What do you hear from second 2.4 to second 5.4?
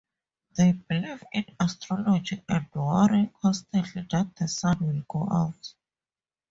and worry constantly that the sun will go